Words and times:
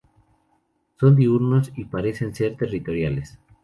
Son 0.99 1.15
diurnos 1.15 1.71
y 1.75 1.83
parecen 1.85 2.33
ser 2.33 2.57
territoriales. 2.57 3.37